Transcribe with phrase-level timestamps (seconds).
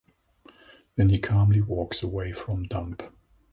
[0.95, 3.03] Then he calmly walks away from dump.